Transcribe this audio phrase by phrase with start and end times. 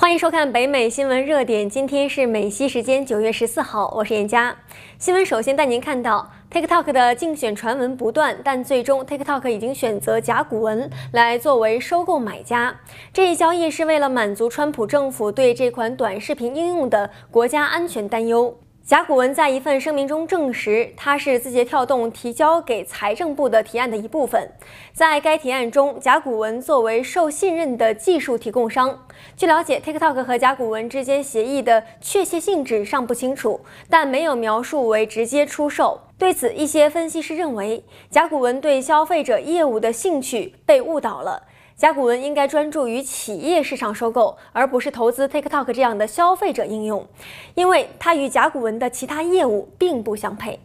[0.00, 1.68] 欢迎收看北美新闻热点。
[1.68, 4.56] 今天是美西时间九月十四号，我是严佳。
[4.98, 12.74] 新闻首先带您看到，TikTok 的竞选传闻不断，但最终 TikTok 已经选择甲骨文来作为收购买家。
[13.12, 18.58] 这一交易是为了满足川普政府对这款短视频应用的国家安全担忧。
[18.90, 24.50] 甲骨文在一份声明中证实，它是字节跳动提交给财政部的提案的一部分。
[24.92, 29.06] 在该提案中，甲骨文作为受信任的技术提供商。
[29.36, 36.00] 据了解，TikTok 和甲骨文之间协议的确切性质尚不清楚，但没有描述为直接出售。
[36.18, 41.44] 对此，一些分析师认为，甲骨文对消费者业务的兴趣被误导了。
[41.80, 47.08] 甲骨文应该专注于企业市场收购，而不是投资 TikTok 这样的消费者应用，
[47.54, 50.60] 因为它与甲骨文的其他业务并不相配。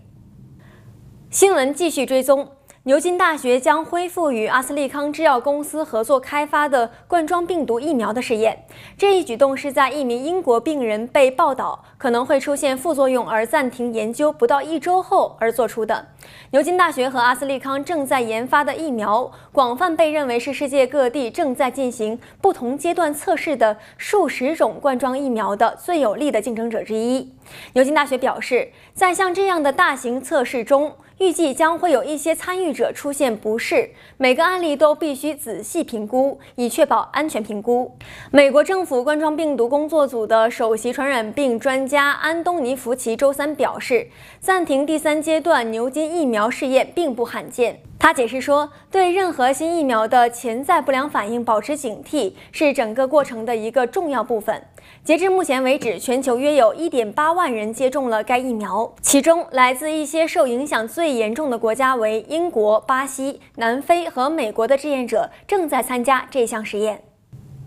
[1.30, 2.50] 新闻继续追踪。
[2.88, 8.64] 牛津大学将恢复与阿斯利康制药公司合作开发的冠状病毒疫苗的试验。
[8.96, 16.06] 这一举动是在一名英国病人被报道可能会出现副作用而暂停研究不到一周后而做出的。
[16.52, 27.34] 牛津大学和阿斯利康正在研发的疫苗，广泛被认为是世界各地正在进行不同阶段测试的数十种冠状疫苗的最有力的竞争者之一。
[27.74, 37.96] 牛津大学表示，在像这样的大型测试中，预计将会有一些参与者出现不适，每个案例都必须仔细评估，以确保安全评估。
[38.32, 44.08] 美国政府冠状病毒工作组的首席传染病专家安东尼·福奇周三表示，
[44.40, 47.80] 暂停第三阶段牛津疫苗试验并不罕见。
[47.98, 54.62] 他解释说，对任何新疫苗的潜在不良反应保持警惕是整个过程的一个重要部分。
[55.04, 67.02] 截至目前为止，全球约有1.8万人接种了该疫苗，其中来自一些受影响最严重的国家为英国、巴西、南非和美国的志愿者正在参加这项实验。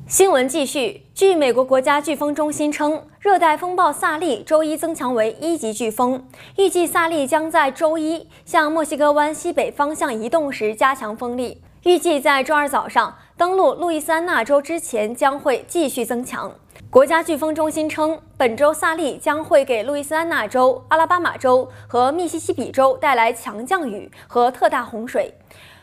[0.08, 16.50] 新闻继续，据美国国家飓风中心称，热带风暴萨利周一增强为一级飓风，预计萨利将在周一向墨西哥湾西北方向移动时加强风力，预计在周二早上登陆路易斯安那州之前将会继续增强。
[16.88, 25.34] 国家飓风中心称，本周萨利将会给路易斯安那州、阿拉巴马州和密西西比州带来强降雨和特大洪水。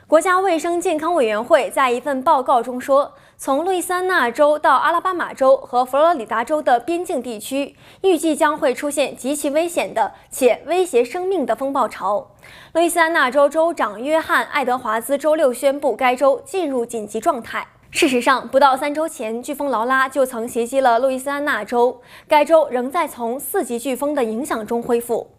[0.07, 12.31] 国家卫生健康委员会在一份报告中说，从路易斯安那州到阿拉巴马州和佛罗里达州的边境地区，预计将会出现极其危险的且威胁生命的风暴潮。
[12.71, 17.67] 路易斯安那州州长约翰·爱德华兹周六宣布，该州进入紧急状态。
[17.91, 25.31] 事实上，不到三周前，飓风劳拉就曾袭击了路易斯安那州，该州仍在从四级飓风的影响中恢复。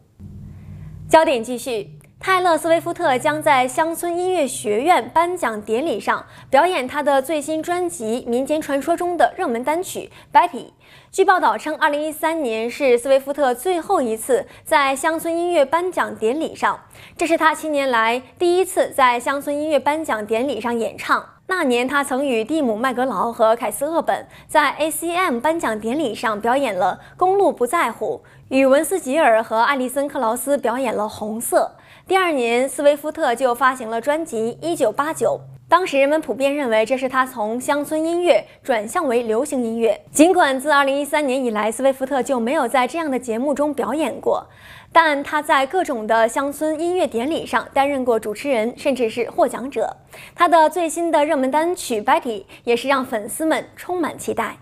[1.09, 1.96] 焦点继续。
[2.19, 10.65] 泰勒·斯威夫特将在乡村音乐学院颁奖典礼上表演他的最新专辑《民间传说》中的热门单曲《Betty》。
[11.13, 16.81] 据报道称，2013年是斯威夫特最后一次在乡村音乐颁奖典礼上，
[17.17, 21.25] 这是他七年来第一次在乡村音乐颁奖典礼上演唱。
[21.49, 31.76] 那年，他曾与蒂姆·麦格劳和凯斯·厄本在 ACM 颁奖典礼上表演了《公路不在乎》，与文斯·吉尔和艾丽森·克劳斯表演了《红色》。
[32.09, 35.41] 第二年，斯威夫特就发行了专辑《一九八九》。
[35.69, 40.01] 当时人们普遍认为这是他从乡村音乐转向为流行音乐。
[40.13, 44.47] 尽管自二零一三年以来，斯威夫特就没有在这样的节目中表演过，
[44.93, 49.97] 但他在各种的乡村音乐典礼上担任过主持人，甚至是获奖者。
[50.33, 52.21] 他的最新的热门单曲《Betty》
[52.63, 54.57] 也是让粉丝们充满期待。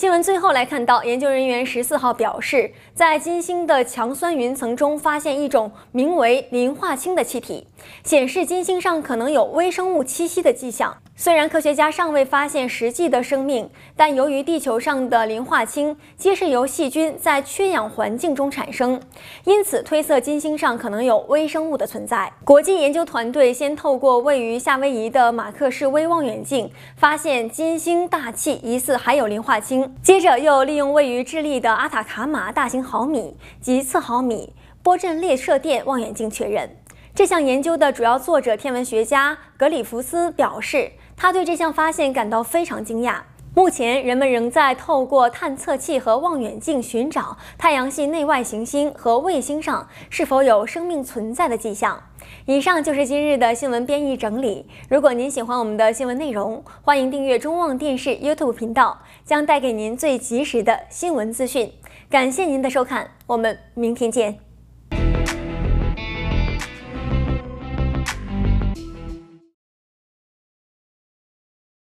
[0.00, 7.66] 新闻最后来看到，研究人员十四号表示，在金星的强酸云层中发现一种名为磷化氢的气体，
[8.02, 10.96] 显示金星上可能有微生物栖息的迹象。
[11.22, 18.98] 虽然科学家尚未发现实际的生命，但由于地球上的磷化氢皆是由细菌在缺氧环境中产生，
[19.44, 22.32] 因此推测金星上可能有微生物的存在。
[22.42, 36.79] 国际研究团队先透过位于夏威夷的马克士微望远镜发现金星大气疑似含有磷化氢，接着又利用位于智利的阿塔卡马大型毫米及次毫米波阵列射电望远镜确认。
[37.14, 40.92] 这项研究的主要作者天文学家格里弗斯表示。
[41.20, 43.16] 他对这项发现感到非常惊讶。
[43.54, 52.02] 目前，人们仍在透过探测器和望远镜寻找太阳系内外行星和卫星上是否有生命存在的迹象。
[52.46, 54.66] 以上就是今日的新闻编译整理。
[54.88, 61.70] 如果您喜欢我们的新闻内容，欢迎订阅中望电视 YouTube 频道，将带给您最及时的新闻资讯。
[62.08, 64.49] 感谢您的收看，我们明天见。